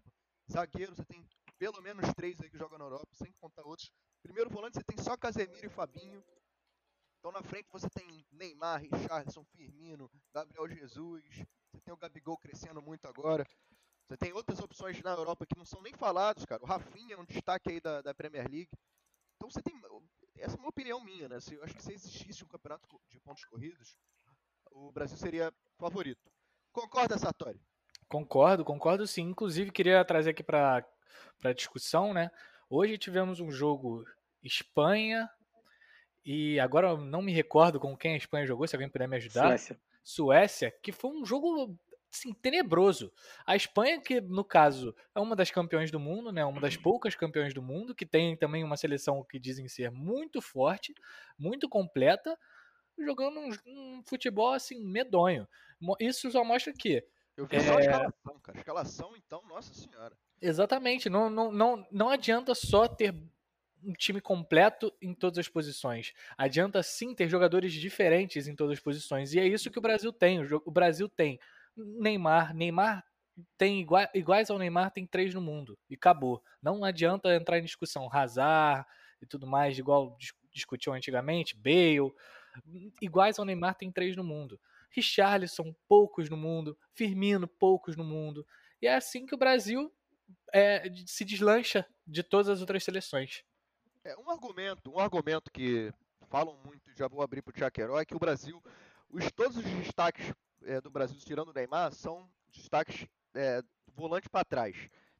[0.50, 1.26] Zagueiro, você tem
[1.58, 3.90] pelo menos três aí que jogam na Europa, sem contar outros.
[4.22, 6.22] Primeiro volante, você tem só Casemiro e Fabinho.
[7.18, 11.24] Então na frente você tem Neymar, Richardson, Firmino, Gabriel Jesus,
[11.72, 13.46] você tem o Gabigol crescendo muito agora.
[14.06, 16.62] Você tem outras opções na Europa que não são nem falados, cara.
[16.62, 18.70] O Rafinha é um destaque aí da, da Premier League.
[19.36, 19.74] Então você tem.
[20.36, 21.38] Essa é uma opinião minha, né?
[21.50, 23.98] Eu acho que se existisse um campeonato de pontos corridos,
[24.70, 26.30] o Brasil seria favorito.
[26.72, 27.60] Concorda, Satori?
[28.08, 29.22] Concordo, concordo sim.
[29.22, 30.84] Inclusive, queria trazer aqui para
[31.54, 32.30] discussão, né?
[32.68, 34.04] Hoje tivemos um jogo
[34.42, 35.28] Espanha
[36.26, 39.16] e agora eu não me recordo com quem a Espanha jogou, se alguém puder me
[39.16, 39.46] ajudar.
[39.46, 39.80] Suécia.
[40.02, 41.78] Suécia, que foi um jogo
[42.12, 43.12] assim, tenebroso.
[43.46, 47.14] A Espanha, que no caso é uma das campeões do mundo, né, uma das poucas
[47.14, 50.92] campeões do mundo, que tem também uma seleção que dizem ser muito forte,
[51.38, 52.36] muito completa,
[52.98, 55.46] jogando um, um futebol assim medonho.
[56.00, 57.04] Isso só mostra que
[57.36, 57.60] eu vi é...
[57.60, 58.58] só a escalação, cara.
[58.58, 60.16] Escalação, então, nossa senhora.
[60.40, 61.08] Exatamente.
[61.08, 63.14] Não, não, não, não adianta só ter
[63.86, 66.12] um time completo em todas as posições.
[66.36, 69.32] Adianta sim ter jogadores diferentes em todas as posições.
[69.32, 70.40] E é isso que o Brasil tem.
[70.64, 71.38] O Brasil tem
[71.76, 72.52] Neymar.
[72.52, 73.04] Neymar
[73.56, 75.78] tem iguais, ao Neymar, tem três no mundo.
[75.88, 76.42] E acabou.
[76.60, 78.08] Não adianta entrar em discussão.
[78.12, 78.84] Hazard
[79.22, 80.16] e tudo mais, igual
[80.52, 82.12] discutiam antigamente, Bale,
[83.00, 84.60] iguais ao Neymar tem três no mundo.
[84.90, 88.46] Richarlison, poucos no mundo, Firmino, poucos no mundo.
[88.80, 89.92] E é assim que o Brasil
[90.52, 93.44] é, se deslancha de todas as outras seleções.
[94.06, 95.92] É, um argumento, um argumento que
[96.28, 98.62] falam muito, já vou abrir para o Tiaqueró, é que o Brasil,
[99.10, 103.60] os, todos os destaques é, do Brasil, tirando o Neymar, são destaques é,
[103.96, 104.76] volante para trás.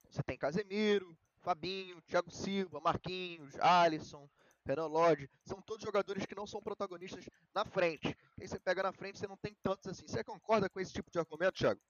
[0.09, 4.29] Você tem Casemiro, Fabinho, Thiago Silva, Marquinhos, Alisson,
[4.65, 8.17] Renan Lodge, são todos jogadores que não são protagonistas na frente.
[8.41, 10.07] Aí você pega na frente, você não tem tantos assim.
[10.07, 11.81] Você concorda com esse tipo de argumento, Thiago?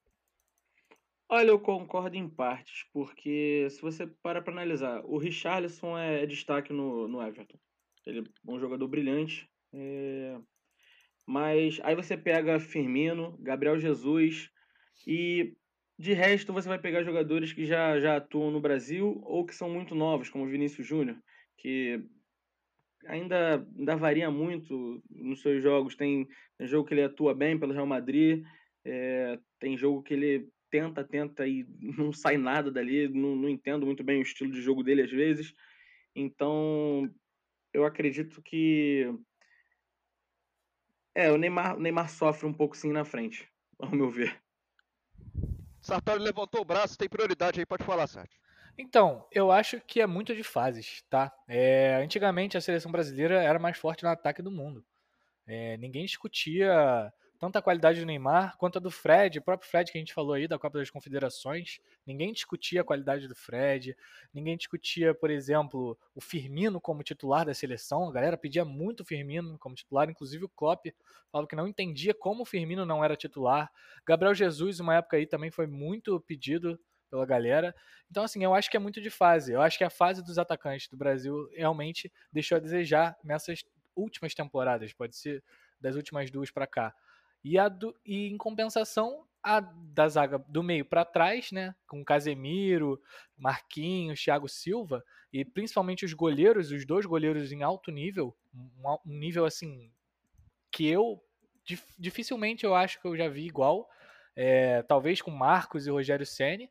[1.28, 6.26] Olha, eu concordo em partes, porque se você para para analisar, o Richarlison é, é
[6.26, 7.58] destaque no, no Everton.
[8.06, 9.50] Ele é um jogador brilhante.
[9.72, 10.38] É...
[11.26, 14.48] Mas aí você pega Firmino, Gabriel Jesus
[15.04, 15.56] e
[15.98, 19.68] de resto você vai pegar jogadores que já, já atuam no Brasil ou que são
[19.68, 21.18] muito novos, como Vinícius Júnior,
[21.58, 22.00] que
[23.06, 25.96] ainda, ainda varia muito nos seus jogos.
[25.96, 28.44] Tem, tem jogo que ele atua bem pelo Real Madrid,
[28.84, 33.08] é, tem jogo que ele tenta, tenta e não sai nada dali.
[33.08, 35.54] Não, não entendo muito bem o estilo de jogo dele às vezes.
[36.14, 37.10] Então,
[37.72, 39.12] eu acredito que.
[41.14, 44.38] É, o Neymar, o Neymar sofre um pouco sim na frente, ao meu ver.
[45.80, 48.36] Sartori levantou o braço, tem prioridade aí, pode falar, Sartori.
[48.78, 51.32] Então, eu acho que é muito de fases, tá?
[51.48, 54.84] É, antigamente a seleção brasileira era mais forte no ataque do mundo.
[55.46, 59.90] É, ninguém discutia tanto a qualidade do Neymar quanto a do Fred, o próprio Fred
[59.90, 61.78] que a gente falou aí da Copa das Confederações.
[62.06, 63.96] Ninguém discutia a qualidade do Fred,
[64.32, 68.08] ninguém discutia, por exemplo, o Firmino como titular da seleção.
[68.08, 70.86] A galera pedia muito o Firmino como titular, inclusive o Klopp
[71.30, 73.70] falava que não entendia como o Firmino não era titular.
[74.06, 76.78] Gabriel Jesus, uma época aí, também foi muito pedido
[77.10, 77.74] pela galera.
[78.10, 79.52] Então, assim, eu acho que é muito de fase.
[79.52, 84.34] Eu acho que a fase dos atacantes do Brasil realmente deixou a desejar nessas últimas
[84.34, 85.42] temporadas, pode ser
[85.80, 86.94] das últimas duas para cá.
[87.46, 92.04] E, a do, e em compensação, a da zaga do meio para trás, né, com
[92.04, 93.00] Casemiro,
[93.38, 99.16] Marquinhos, Thiago Silva e principalmente os goleiros, os dois goleiros em alto nível, um, um
[99.16, 99.92] nível assim
[100.72, 101.22] que eu
[101.96, 103.88] dificilmente eu acho que eu já vi igual,
[104.34, 106.68] é, talvez com Marcos e Rogério Ceni,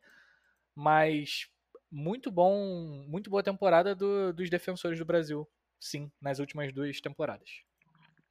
[0.74, 1.48] mas
[1.90, 5.48] muito bom, muito boa temporada do, dos defensores do Brasil,
[5.80, 7.62] sim, nas últimas duas temporadas.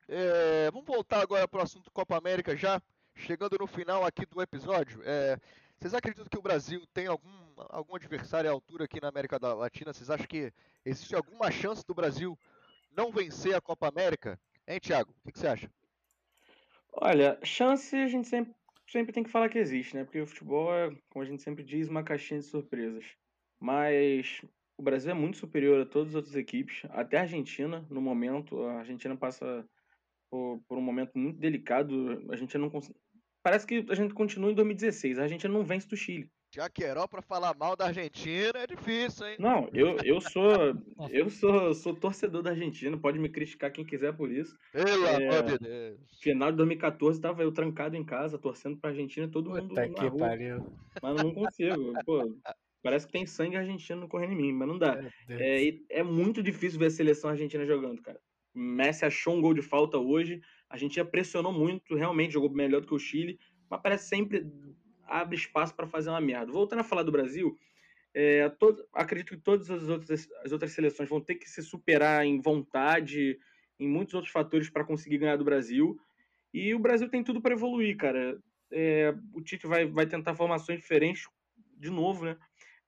[0.07, 2.79] É, vamos voltar agora para o assunto Copa América já,
[3.15, 5.01] chegando no final aqui do episódio.
[5.03, 5.39] É,
[5.79, 7.31] vocês acreditam que o Brasil tem algum,
[7.69, 9.93] algum adversário à altura aqui na América Latina?
[9.93, 10.53] Vocês acham que
[10.85, 12.37] existe alguma chance do Brasil
[12.95, 14.39] não vencer a Copa América?
[14.67, 15.11] Hein, Thiago?
[15.23, 15.71] O que, você acha?
[16.93, 18.53] Olha, chance a gente sempre,
[18.87, 20.03] sempre tem que falar que existe, né?
[20.03, 23.05] Porque o futebol é, como a gente sempre diz, uma caixinha de surpresas.
[23.59, 24.41] Mas
[24.77, 28.63] o Brasil é muito superior a todas as outras equipes, até a Argentina, no momento.
[28.65, 29.67] A Argentina passa
[30.29, 32.25] por, por um momento muito delicado.
[32.29, 32.97] A gente não consegue.
[33.43, 35.19] Parece que a gente continua em 2016.
[35.19, 36.29] A gente não vence do Chile.
[36.55, 39.35] Jaqueró para falar mal da Argentina é difícil, hein?
[39.37, 40.49] Não, eu, eu sou
[41.11, 44.57] eu sou, sou torcedor da Argentina, pode me criticar quem quiser por isso.
[44.71, 45.99] Pelo é, amor de Deus.
[46.21, 50.07] Final de 2014 tava eu trancado em casa torcendo pra Argentina, todo mundo Puta que
[50.07, 50.73] rua, pariu.
[51.01, 51.93] Mas não consigo.
[52.05, 52.33] Pô,
[52.81, 54.97] parece que tem sangue argentino correndo em mim, mas não dá.
[55.27, 58.19] É, é muito difícil ver a seleção argentina jogando, cara.
[58.55, 60.41] Messi achou um gol de falta hoje.
[60.69, 63.39] A gente já pressionou muito, realmente jogou melhor do que o Chile,
[63.69, 64.45] mas parece sempre
[65.03, 66.51] abre espaço para fazer uma merda.
[66.51, 67.57] Voltando a falar do Brasil,
[68.13, 72.25] é, todo, acredito que todas as outras, as outras seleções vão ter que se superar
[72.25, 73.37] em vontade,
[73.79, 75.99] em muitos outros fatores para conseguir ganhar do Brasil.
[76.53, 78.39] E o Brasil tem tudo para evoluir, cara.
[78.71, 81.27] É, o Tite vai, vai tentar formações diferentes
[81.77, 82.37] de novo, né?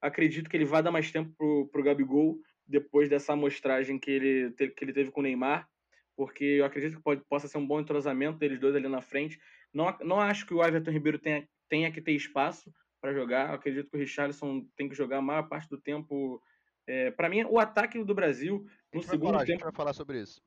[0.00, 4.52] Acredito que ele vai dar mais tempo pro, pro Gabigol depois dessa amostragem que ele,
[4.52, 5.68] que ele teve com o Neymar,
[6.14, 9.40] porque eu acredito que pode, possa ser um bom entrosamento deles dois ali na frente.
[9.72, 13.48] Não, não acho que o Everton Ribeiro tenha, tenha que ter espaço para jogar.
[13.48, 16.42] Eu acredito que o Richarlison tem que jogar a maior parte do tempo.
[16.86, 19.52] É, para mim, o ataque do Brasil no segundo falar, tempo.
[19.52, 20.42] A gente vai falar sobre isso.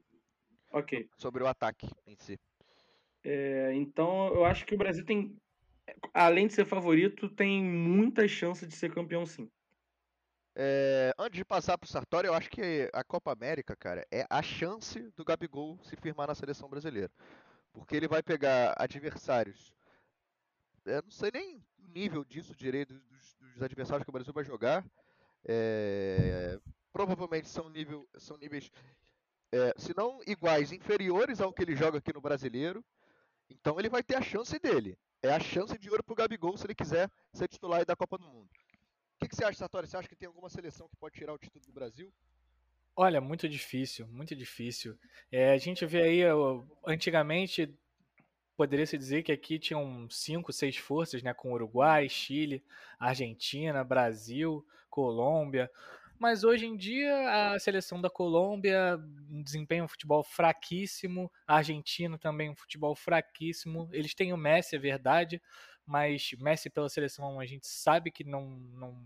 [0.71, 1.09] Ok.
[1.17, 2.37] Sobre o ataque em si.
[3.23, 5.37] É, então, eu acho que o Brasil tem,
[6.13, 9.49] além de ser favorito, tem muita chance de ser campeão, sim.
[10.53, 14.41] É, antes de passar pro Sartori, eu acho que a Copa América, cara, é a
[14.41, 17.09] chance do Gabigol se firmar na seleção brasileira.
[17.71, 19.73] Porque ele vai pegar adversários.
[20.85, 24.43] Eu não sei nem o nível disso direito dos, dos adversários que o Brasil vai
[24.43, 24.85] jogar.
[25.45, 26.59] É,
[26.91, 28.69] provavelmente são, nível, são níveis,
[29.53, 32.83] é, se não iguais, inferiores ao que ele joga aqui no brasileiro.
[33.49, 34.97] Então ele vai ter a chance dele.
[35.21, 38.25] É a chance de ouro pro Gabigol se ele quiser ser titular da Copa do
[38.25, 38.49] Mundo
[39.21, 39.87] que, que você acha, Sartori?
[39.87, 42.11] Você acha que tem alguma seleção que pode tirar o título do Brasil?
[42.95, 44.97] Olha, muito difícil, muito difícil.
[45.31, 46.21] É, a gente vê aí,
[46.85, 47.73] antigamente,
[48.57, 52.63] poderia se dizer que aqui tinham cinco, seis forças, né, com Uruguai, Chile,
[52.99, 55.71] Argentina, Brasil, Colômbia.
[56.19, 58.99] Mas hoje em dia a seleção da Colômbia
[59.43, 63.89] desempenha um futebol fraquíssimo, a Argentina também um futebol fraquíssimo.
[63.91, 65.41] Eles têm o Messi, é verdade,
[65.91, 68.97] mas Messi pela seleção a gente sabe que não, não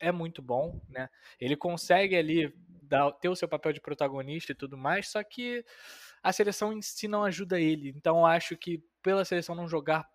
[0.00, 1.10] é muito bom, né?
[1.38, 2.50] Ele consegue ali
[2.82, 5.62] dar, ter o seu papel de protagonista e tudo mais, só que
[6.22, 7.90] a seleção em si não ajuda ele.
[7.90, 10.08] Então acho que pela seleção não jogar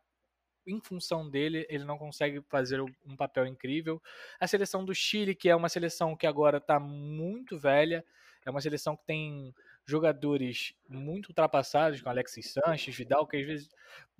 [0.65, 4.01] em função dele, ele não consegue fazer um papel incrível.
[4.39, 8.03] A seleção do Chile, que é uma seleção que agora está muito velha,
[8.43, 9.53] é uma seleção que tem
[9.87, 13.69] jogadores muito ultrapassados, com Alexis Sanches, Vidal, que às vezes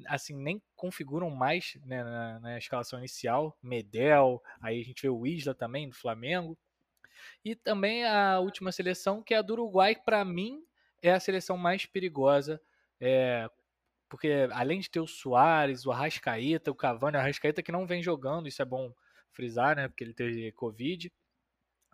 [0.06, 3.58] assim nem configuram mais né, na, na, escalação inicial.
[3.62, 6.58] Medel, aí a gente vê o Isla também do Flamengo.
[7.43, 10.63] E também a última seleção, que é a do Uruguai, para mim
[11.01, 12.62] é a seleção mais perigosa,
[12.99, 13.49] é,
[14.10, 18.01] porque além de ter o Soares, o Arrascaeta, o Cavani, o Arrascaeta que não vem
[18.01, 18.93] jogando, isso é bom
[19.32, 19.88] frisar, né?
[19.88, 21.12] Porque ele teve Covid.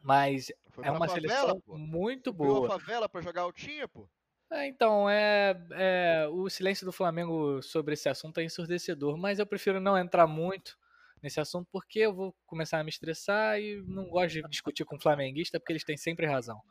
[0.04, 1.78] Mas Foi é uma favela, seleção pô.
[1.78, 2.68] muito boa.
[2.68, 4.08] a favela para jogar altinha, pô.
[4.52, 9.48] É, então, é, é, o silêncio do Flamengo sobre esse assunto é ensurdecedor, mas eu
[9.48, 10.78] prefiro não entrar muito
[11.24, 15.00] nesse assunto porque eu vou começar a me estressar e não gosto de discutir com
[15.00, 16.62] flamenguista porque eles têm sempre razão.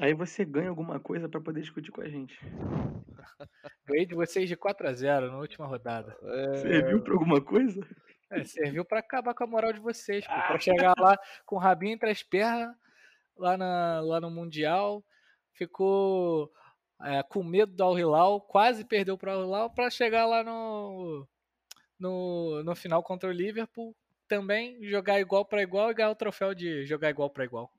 [0.00, 2.40] Aí você ganha alguma coisa para poder discutir com a gente.
[3.86, 6.16] Ganhei de vocês de 4 a 0 na última rodada.
[6.22, 6.54] É...
[6.58, 7.86] Serviu para alguma coisa?
[8.30, 10.42] É, serviu para acabar com a moral de vocês, ah.
[10.42, 12.76] para chegar lá com o rabinho entre as pernas
[13.36, 15.02] lá, na, lá no Mundial,
[15.54, 16.52] ficou
[17.02, 20.42] é, com medo do Al Hilal, quase perdeu para o Al Hilal para chegar lá
[20.42, 21.26] no,
[21.98, 23.94] no, no final contra o Liverpool,
[24.26, 27.72] também jogar igual para igual e ganhar o troféu de jogar igual para igual.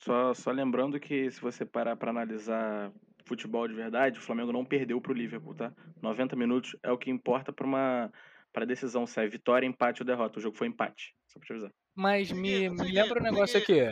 [0.00, 2.92] Só, só lembrando que se você parar para analisar
[3.24, 5.72] futebol de verdade, o Flamengo não perdeu para o Liverpool, tá?
[6.00, 8.12] 90 minutos é o que importa para uma
[8.56, 10.38] para decisão se é vitória, empate ou derrota.
[10.38, 11.70] O jogo foi empate, só para te avisar.
[11.94, 13.82] Mas me, me lembra um negócio aqui.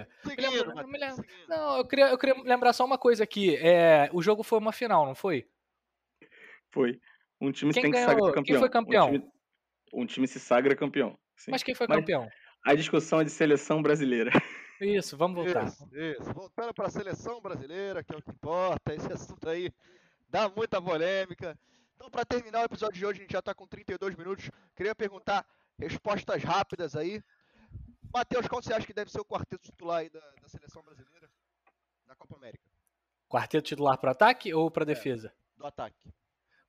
[1.47, 3.57] não, eu queria, eu queria lembrar só uma coisa aqui.
[3.57, 5.47] É, o jogo foi uma final, não foi?
[6.73, 6.99] Foi.
[7.39, 8.45] Um time quem tem ganhou, que sagra campeão.
[8.45, 9.09] Quem foi campeão?
[9.09, 9.33] Um time,
[9.93, 11.19] um time se sagra campeão.
[11.37, 11.51] Sim.
[11.51, 12.27] Mas quem foi Mas campeão?
[12.65, 14.31] A discussão é de seleção brasileira.
[14.81, 15.67] Isso, vamos voltar.
[15.67, 16.33] Isso, isso.
[16.33, 19.71] Voltando para a seleção brasileira, que é o que importa, esse assunto aí
[20.27, 21.55] dá muita polêmica.
[21.95, 24.51] Então, para terminar o episódio de hoje, a gente já está com 32 minutos.
[24.75, 25.47] Queria perguntar
[25.79, 27.23] respostas rápidas aí.
[28.13, 31.29] Matheus, qual você acha que deve ser o quarteto titular aí da, da seleção brasileira
[32.07, 32.65] na Copa América?
[33.29, 35.35] Quarteto titular para ataque ou para é, defesa?
[35.57, 36.13] Do ataque.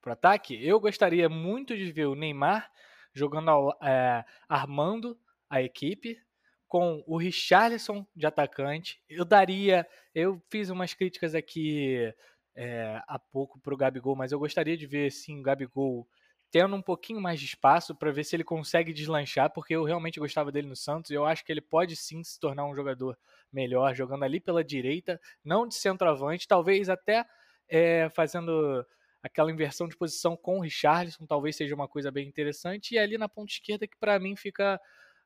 [0.00, 2.70] Para ataque, eu gostaria muito de ver o Neymar
[3.12, 6.20] jogando ao, é, armando a equipe
[6.66, 9.00] com o Richarlison de atacante.
[9.08, 9.88] Eu daria.
[10.14, 12.12] Eu fiz umas críticas aqui
[12.56, 16.08] é, há pouco para o Gabigol, mas eu gostaria de ver sim o Gabigol
[16.50, 20.18] tendo um pouquinho mais de espaço para ver se ele consegue deslanchar, porque eu realmente
[20.18, 23.18] gostava dele no Santos e eu acho que ele pode sim se tornar um jogador
[23.52, 27.26] melhor, jogando ali pela direita, não de centroavante, talvez até
[27.68, 28.86] é, fazendo
[29.22, 33.18] aquela inversão de posição com o Richarlison, talvez seja uma coisa bem interessante, e ali
[33.18, 34.80] na ponta esquerda que para mim fica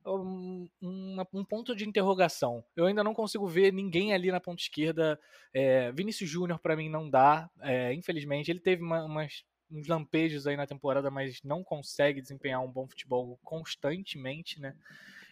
[0.07, 2.65] um, um, ponto de interrogação.
[2.75, 5.21] Eu ainda não consigo ver ninguém ali na ponta esquerda.
[5.53, 7.51] É, Vinícius Júnior, para mim, não dá.
[7.61, 12.63] É, infelizmente, ele teve uma, umas, uns lampejos aí na temporada, mas não consegue desempenhar
[12.63, 14.77] um bom futebol constantemente, né?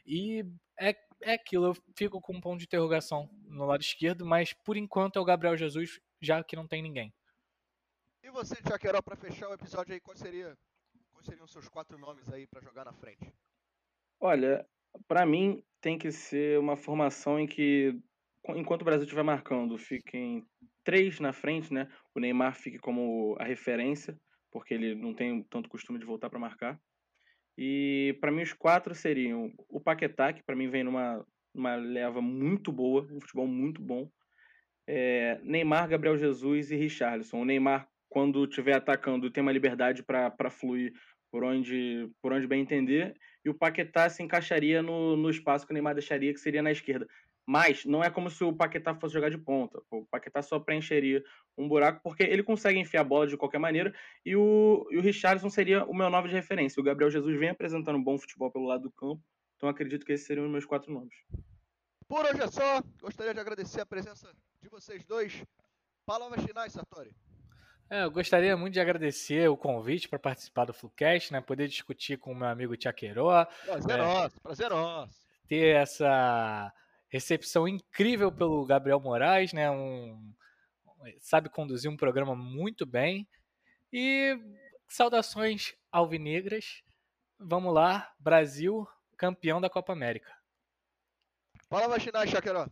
[0.06, 0.44] E
[0.78, 4.76] é, é aquilo, eu fico com um ponto de interrogação no lado esquerdo, mas por
[4.76, 7.12] enquanto é o Gabriel Jesus, já que não tem ninguém.
[8.22, 10.56] E você, Jaqueró, para fechar o episódio aí, quais, seria,
[11.12, 13.32] quais seriam os seus quatro nomes aí para jogar na frente?
[14.20, 14.66] Olha,
[15.06, 17.96] para mim tem que ser uma formação em que,
[18.48, 20.44] enquanto o Brasil estiver marcando, fiquem
[20.82, 21.88] três na frente, né?
[22.14, 24.18] O Neymar fique como a referência,
[24.50, 26.80] porque ele não tem tanto costume de voltar para marcar.
[27.56, 32.20] E para mim os quatro seriam o Paquetá, que para mim vem numa, numa leva
[32.20, 34.10] muito boa, um futebol muito bom.
[34.86, 37.42] É, Neymar, Gabriel Jesus e Richarlison.
[37.42, 40.92] O Neymar, quando estiver atacando, tem uma liberdade para fluir
[41.30, 43.14] por onde, por onde bem entender,
[43.44, 46.72] e o Paquetá se encaixaria no, no espaço que o Neymar deixaria, que seria na
[46.72, 47.06] esquerda.
[47.46, 49.80] Mas não é como se o Paquetá fosse jogar de ponta.
[49.90, 51.24] O Paquetá só preencheria
[51.56, 55.00] um buraco, porque ele consegue enfiar a bola de qualquer maneira, e o, e o
[55.00, 56.80] Richardson seria o meu nome de referência.
[56.80, 59.22] O Gabriel Jesus vem apresentando um bom futebol pelo lado do campo,
[59.56, 61.14] então acredito que esses seriam os meus quatro nomes.
[62.06, 62.82] Por hoje é só.
[63.00, 65.44] Gostaria de agradecer a presença de vocês dois.
[66.06, 67.14] Palavras finais, Sartori.
[67.90, 71.40] É, eu gostaria muito de agradecer o convite para participar do Flucast, né?
[71.40, 73.46] Poder discutir com o meu amigo Tiaqueró.
[73.64, 75.28] Prazer é, nosso, prazer nosso.
[75.48, 76.72] Ter essa,
[77.08, 79.70] recepção incrível pelo Gabriel Moraes, né?
[79.70, 80.32] Um,
[81.20, 83.26] sabe conduzir um programa muito bem.
[83.92, 84.38] E
[84.88, 86.82] saudações alvinegras.
[87.38, 88.86] Vamos lá, Brasil,
[89.16, 90.36] campeão da Copa América.
[91.68, 92.66] Fala, Vacinar, Chaqueró.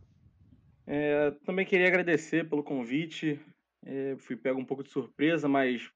[0.87, 3.41] É, também queria agradecer pelo convite.
[3.87, 5.89] É, fui pego um pouco de surpresa, mas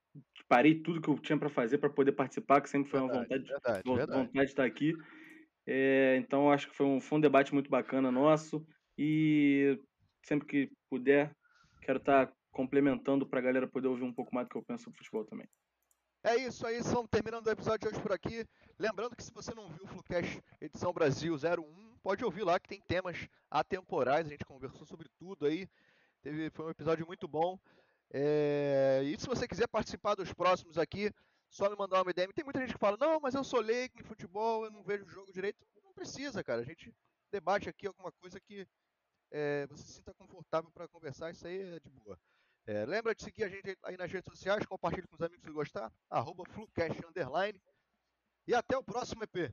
[0.49, 3.25] parei tudo que eu tinha para fazer para poder participar, que sempre foi verdade, uma
[3.25, 4.33] vontade, verdade, vontade verdade.
[4.33, 4.95] de estar aqui.
[5.67, 8.65] É, então acho que foi um, foi um debate muito bacana nosso
[8.97, 9.79] e
[10.23, 11.35] sempre que puder
[11.83, 14.85] quero estar complementando para a galera poder ouvir um pouco mais do que eu penso
[14.85, 15.49] sobre futebol também.
[16.23, 18.45] É isso aí, estamos terminando o episódio de hoje por aqui.
[18.79, 22.69] Lembrando que se você não viu o Flucast edição Brasil 01, pode ouvir lá que
[22.69, 25.67] tem temas atemporais, a gente conversou sobre tudo aí.
[26.23, 27.59] Teve, foi um episódio muito bom.
[28.13, 31.13] É, e se você quiser participar dos próximos aqui,
[31.49, 32.33] só me mandar uma DM.
[32.33, 35.05] Tem muita gente que fala, não, mas eu sou leigo em futebol, eu não vejo
[35.05, 35.59] o jogo direito.
[35.83, 36.61] Não precisa, cara.
[36.61, 36.95] A gente
[37.31, 38.67] debate aqui alguma coisa que
[39.31, 42.19] é, você se sinta confortável para conversar, isso aí é de boa.
[42.67, 45.51] É, lembra de seguir a gente aí nas redes sociais, compartilhe com os amigos se
[45.51, 47.61] gostar, arroba Flucast Underline.
[48.47, 49.53] E até o próximo EP.